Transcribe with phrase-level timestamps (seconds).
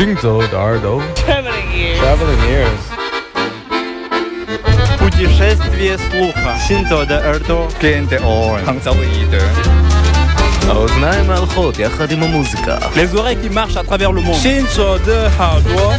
[0.00, 2.00] 行走的耳朵 Traveling ears.
[2.00, 2.82] Traveling ears
[4.98, 6.56] Путешествие слуха.
[6.66, 7.68] Синто де Эрдо.
[7.80, 8.64] Кенте он.
[8.64, 9.40] Хангзавиде.
[10.68, 14.34] האוזניים ההלכות יחד עם המוזיקה Les oreilles qui marchent à travers le monde.
[14.34, 15.94] 行走的耳朵，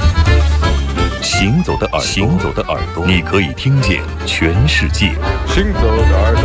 [1.21, 5.15] 行走的耳朵，行走的耳朵，你可以听见全世界。
[5.47, 6.43] 行走的耳朵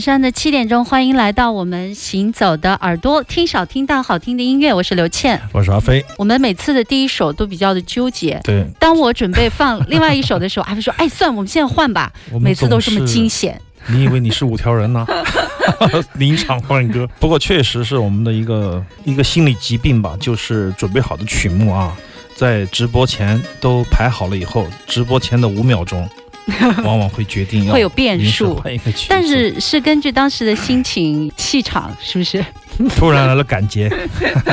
[0.00, 4.72] 上的七点钟，欢迎来到我们行走的耳朵，听少听到好听的音乐。
[4.72, 6.04] 我是刘倩，我是阿飞。
[6.16, 8.40] 我们每次的第一首都比较的纠结。
[8.44, 12.12] 对，当我准备放另外一首的时候，阿飞说：“哎，算，我们现在换吧。
[12.40, 13.60] ”每次都这么惊险。
[13.88, 15.04] 你以为你是五条人呢？
[16.14, 17.08] 临场换歌。
[17.18, 21.96] 不过确实是我们的一个一个心理疾病吧，就是准备好的曲目啊，
[22.36, 26.08] 在直播前都排好了以后，直播前的五秒钟。
[26.84, 28.60] 往往会决定会有变数，
[29.08, 32.44] 但是是根据当时的心情、气场，是不是？
[32.96, 33.90] 突然来了感觉，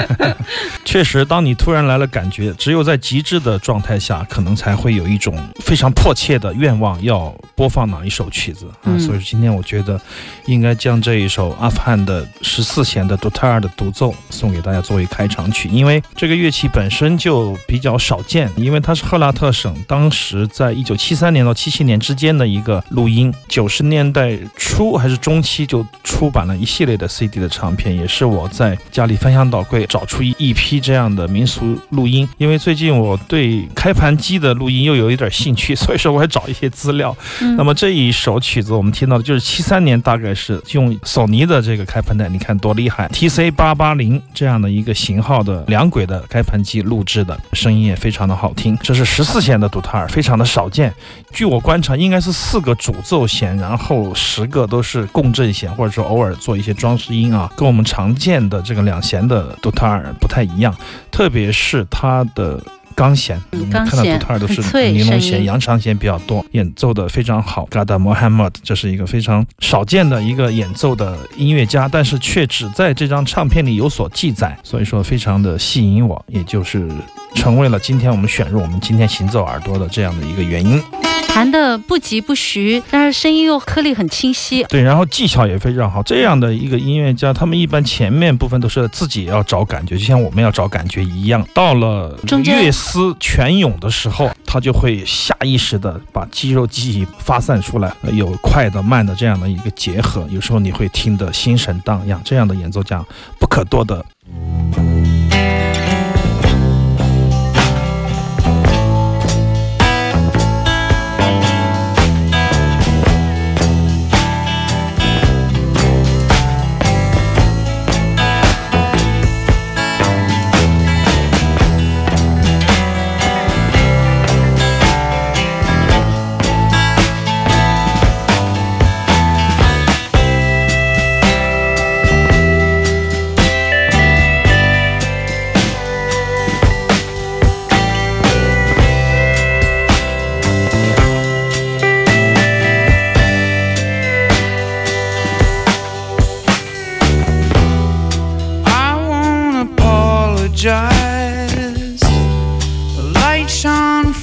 [0.83, 8.97] 确实，当你突然来了感觉，只有在极致的状态下，可能才会有一种非常迫切的愿望要播放哪一首曲子啊。
[8.99, 9.99] 所以今天我觉得
[10.45, 28.09] 应该将这一首阿富汗的十四弦的杜特尔的独奏送给大家作为开场曲，因为这个乐器本身就比较少见，因为它是赫拉特省当时在一九七三年到七七年之间的一个录音，九十年代初还是中期就出版了一系列的 CD 的唱片，也。
[28.09, 37.15] 是我在家里翻箱倒柜找出一一批这样的民俗录音，因为最近我对开盘机的录音又有一点兴趣，所以说我还找一些资料。
[37.57, 48.77] 那么这一首曲子我们听到的就是七三年，大概是用索尼的这个开盘带，你看多厉害，TC 八八零这样的一个型号的两轨的开盘机录制的，声音也非常的好听。
[48.81, 50.93] 这是十四弦的独特尔，非常的少见。
[51.31, 60.75] 据我观察，应该是四个主奏弦，然后十个都是共振弦，或者说偶尔做一些装饰音啊，跟我们常见的这个两弦的杜特尔不太一样，
[61.11, 62.61] 特别是它的
[62.95, 64.61] 钢弦，我们看到杜特尔都是
[64.91, 67.65] 尼龙弦、扬长弦比较多，演奏的非常好。
[67.71, 76.87] Gada Mohammad 这是一个非常少见的一个演奏的音乐家，但是却只在这张唱片里有所记载，所以说非常的吸引我，也就是
[77.35, 81.08] 成为了今天我们选入我们今天行走耳朵的这样的一个原因。
[81.39, 84.61] 弹的不急不徐，但是声音又颗粒很清晰。
[84.63, 86.03] 对，然后技巧也非常好。
[86.03, 91.41] 这样的一个音乐家，他们一般前面部分都是自己要找感觉，就像我们要找感觉一样。
[91.53, 100.27] 到了乐思泉涌的时候，他就会下意识的把肌肉记忆发散出来，有快的、慢的这样的一个结合。
[100.29, 102.19] 有时候你会听得心神荡漾。
[102.25, 103.01] 这样的演奏家
[103.39, 104.03] 不可多得。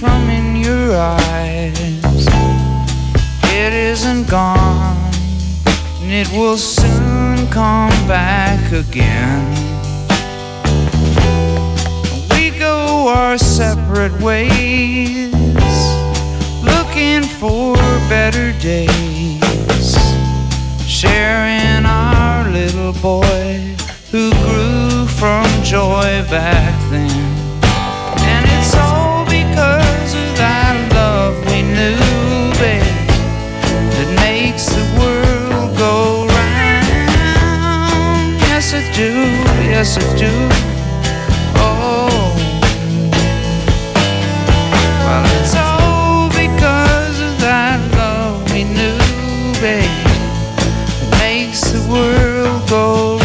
[0.07, 2.27] from in your eyes.
[3.59, 4.97] It isn't gone,
[6.01, 9.45] and it will soon come back again.
[12.31, 15.35] We go our separate ways,
[16.63, 17.75] looking for
[18.09, 19.89] better days,
[20.87, 23.75] sharing our little boy
[24.13, 27.36] who grew from joy back then.
[38.69, 39.13] Yes, I do.
[39.71, 40.33] Yes, I do.
[41.55, 42.35] Oh.
[45.05, 48.99] Well, it's all because of that love we knew,
[49.61, 49.89] babe.
[51.01, 53.16] It makes the world go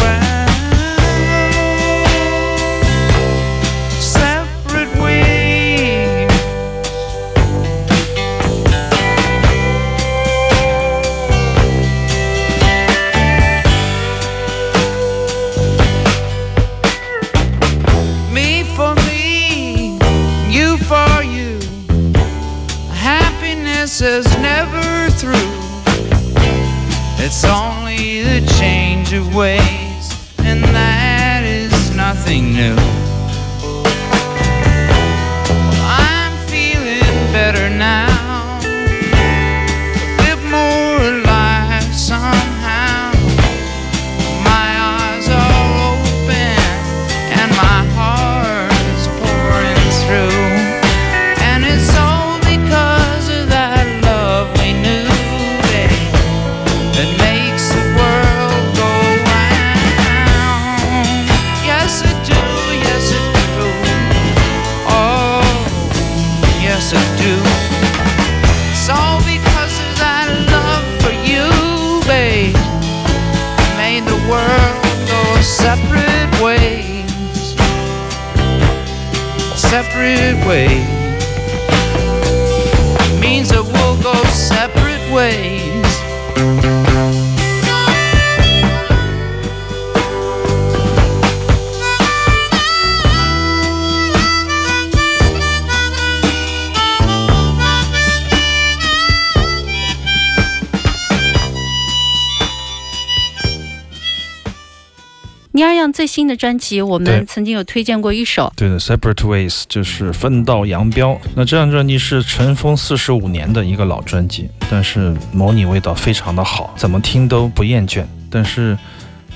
[105.92, 111.20] 最新的专辑，我们曾经有推荐过一首，对的，Separate Ways 就是分道扬镳。
[111.34, 118.04] 那这张专辑是尘封四十五年的一个老专辑，但是模拟味道非常的好，怎么听都不厌倦。
[118.30, 118.78] 但是，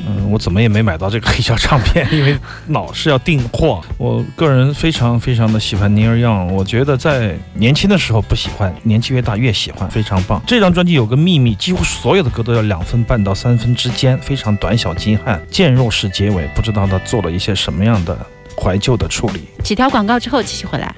[0.04, 2.36] 嗯，我怎么也没买到这个黑胶唱片， 因为
[2.68, 3.80] 老是要订货。
[3.96, 10.42] 我个人非常非常的喜欢 Neil Young，我觉得在年轻的时候不喜欢，年纪越大越喜欢，非常棒。
[10.46, 18.16] 这张专辑有个秘密，几乎所有的歌都要两分半到三分之间，非常短小精悍，渐弱式结尾，不知道他做了一些什么样的
[18.60, 19.48] 怀旧的处理。
[19.62, 20.94] 几条广告之后继续回来。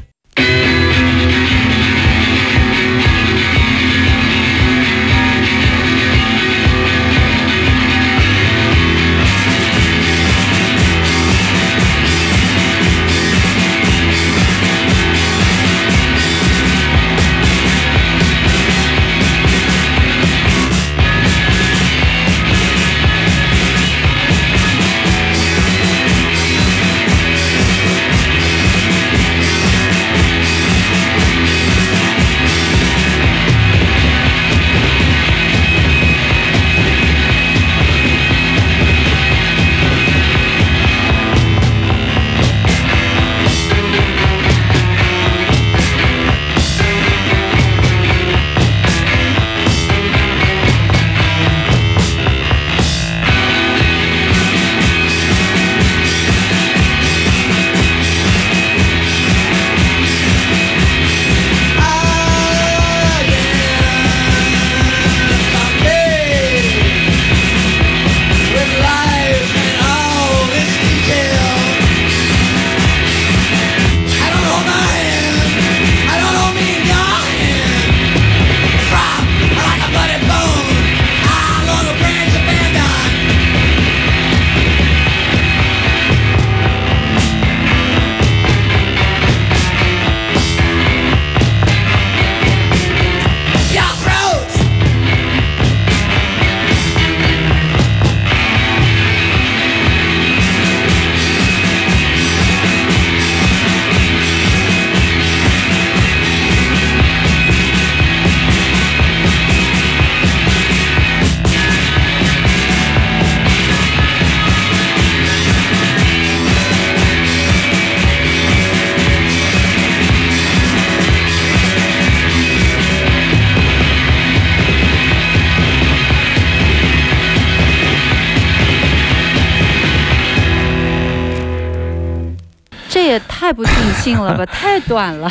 [134.17, 135.31] 了吧， 太短了。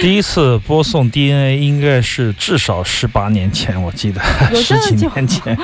[0.00, 4.20] 第一次播送 DNA 应该是至少十八年前，我记得
[4.62, 5.56] 十几年前，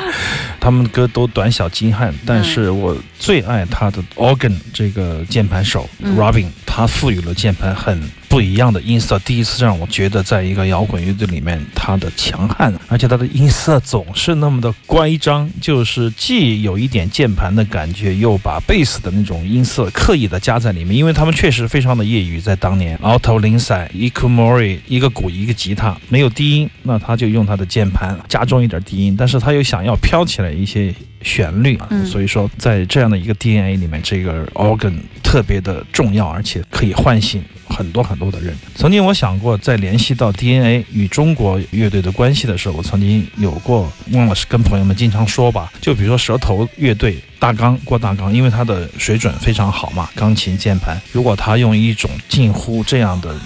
[0.66, 6.16] 他们歌都短小精悍，但是我最爱他的 organ 这个键盘手、嗯。
[6.16, 38.56] Robin，他赋予了键盘很不一样的音色，第一次让我觉得在一个摇滚乐队里面，他的强悍，而且他的音色总是那么的乖张，就是既有一点键盘的感觉，又把贝斯的那种音色刻意的加在里面，因为他们确实非常的业余，在当年 Alto Lindsay、Ikumori 一个鼓一个吉他，没有低音，那他就用他的键盘加重一点低音，但是他又想要飘起来一些旋律啊，嗯所以说在这样的一个 DNA 里面，这个 organ 特别的重要，而且可以唤醒很多很多的人。
[38.74, 47.16] 曾经我想过，在联系到 DNA 与中国乐队的关系的时候，我曾经有过忘了是跟朋友们经常说吧，就比如说舌头乐队。
[47.38, 53.38] 大纲郭大纲，因为他的水准非常好嘛，钢琴键盘，如果他用一种近乎这样的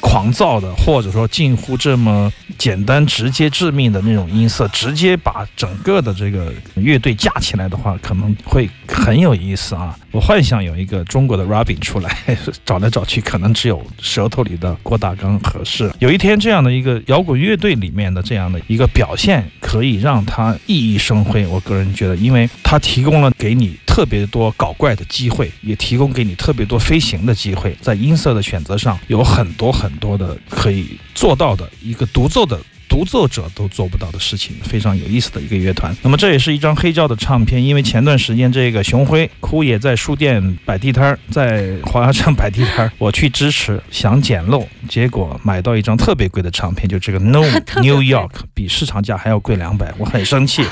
[0.00, 9.96] 狂躁的，或者说近乎这么简单、直接、致命的那种音色，直接把整个的这个乐队架起来的话，可能会很有意思啊！
[10.10, 12.16] 我幻想有一个中国的 Robin 出来，
[12.64, 15.92] 找来找去，可能只有舌头里的郭大纲合适。
[15.98, 21.46] 有一天，这样的一个摇滚乐队里面的这样的一个表现，可以让他熠熠生辉。
[21.46, 32.60] 我个人觉得，因为他提供了给你特别多搞怪的机会，也提供给你特别多飞行的机会，在音色的选择上有很多很多的可以做到的一个独奏的。
[32.88, 35.96] 独独奏者都做不到的事情，非常有意思的一个乐团。
[36.02, 47.42] 那么这也是一张黑胶的唱片，因为前段时间这个熊辉哭也在书店摆地摊儿，在华侨城摆地摊儿，我去支持，想捡漏，结果买到一张特别贵的唱片，就这个 No
[47.80, 50.64] New York，比市场价还要贵两百，我很生气。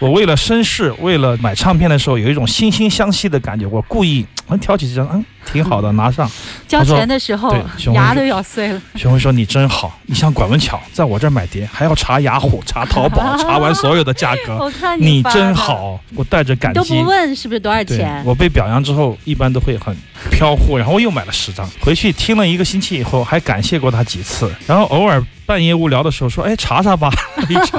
[0.00, 6.30] 我为了绅士，为了买唱片的时候有一种惺惺相惜的感觉，我故意嗯挑起这张，嗯，挺好的，拿上。
[6.68, 7.56] 交钱的时候
[7.92, 8.80] 牙都要碎了。
[8.94, 14.56] 熊辉说：“你真好，你像管文巧，在我这儿买碟还要查雅虎、查淘宝，查完所有的价格。
[14.62, 19.96] 我看你真好，我带着感都激不问是不是多少对钱，我被表扬之后，一般都会很
[20.30, 27.10] 飘忽，然后我又买了十张，回去听了一个星期以后，还感谢过他几次，然后偶尔半夜无聊的时候说：“哎，查查吧。
[27.50, 27.78] ”一查，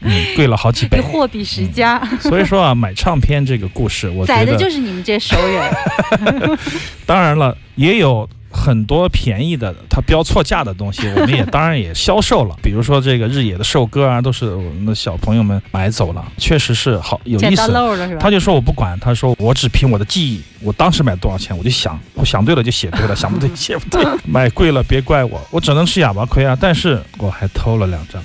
[0.02, 1.00] 嗯，贵了好几倍。
[1.00, 6.58] 货比十家，所以说啊，买唱片这个故事，我觉得宰的就是你们这熟人。
[7.04, 12.56] 当然了，也有很多便宜的，它标错价的东西，我们也当然也销售了。
[12.62, 17.70] 比如说这个日野的寿歌啊，都是我们的小朋友们买走了，确实是好有意思。
[18.18, 26.56] 他就说我不管，他说我只凭我的记忆，我当时买多少钱我就想，我想对了就写对了，想不对写不对，买贵了别怪我，我只能吃哑巴亏啊。
[26.60, 28.22] 但是我还偷了两张。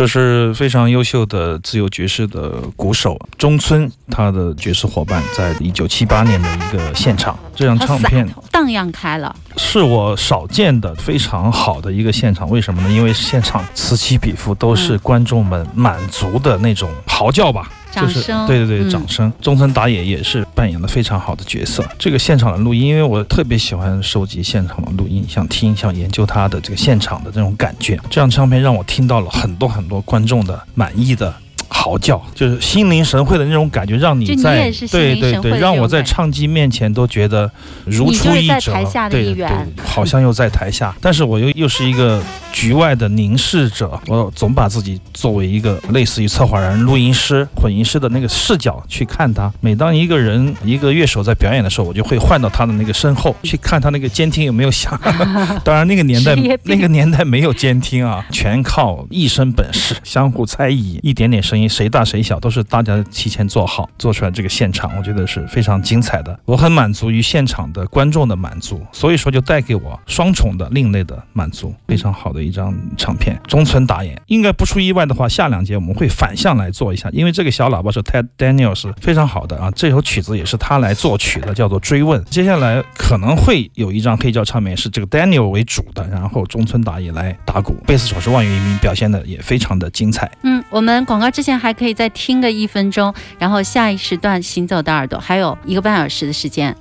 [0.00, 12.48] 这是非常优秀的自由爵士的鼓手中村，他的爵士伙伴，在一九七八年的一个现场，这张唱片荡漾开了，是我少见的非常好的一个现场。
[12.48, 12.90] 为什么呢？
[12.90, 17.70] 因为现场此起彼伏都是嗯观众们满足的那种嚎叫吧。
[17.92, 19.32] 就是对对对，嗯掌声。
[19.40, 21.84] 中村打野也是扮演了非常好的角色。
[21.98, 27.96] 这个现场的录音，因为我特别喜欢收集现场的录音，想听、想研究他的这个现场的这种感觉。
[28.10, 31.34] 这张唱片让我听到了很多很多观众的满意的。
[31.72, 37.48] 嚎叫就是心领神会的那种感觉，让你在对对对，让我在唱机面前都觉得
[37.84, 38.72] 如出一辙。
[39.08, 39.48] 对对，
[39.80, 42.20] 好像又在台下，但是我又又是一个
[42.52, 49.52] 局外的凝视者，我总把自己作为一个类似于策划人、录音师、混音师的那个视角去看他。
[49.60, 54.98] 每当一个人、一个乐手在表演的时候，我就会换到他的那个身后去看他那个监听有没有响。
[55.64, 56.34] 当然，那个年代
[56.64, 66.38] 那个年代没有监听啊，全靠一身本事，相互猜疑，一点点声音谁大谁小都是大家提前做好，做出来这个现场，我觉得是非常精彩的。
[66.44, 73.40] 我很满足于现场的观众的满足，所以说就带给我双重的另类的满足，非常好的一张唱片。
[73.46, 82.20] 中村打野应该不出意外的话，下两节我们会反向来做一下，因为这个小喇叭是 Ted Daniel 是非常好的啊，这首曲子也是他来作曲的，叫做《追问》。
[82.24, 90.30] 接下来可能会有一张黑胶唱片是这个 Daniel 为主的，然后中村打野来打鼓，贝斯手是万元一鸣，表现的也非常的精彩。
[90.42, 96.76] 嗯，我们广告之前还可以再听个一分钟，然后下一时段行走的耳朵还有一个半小时的时间。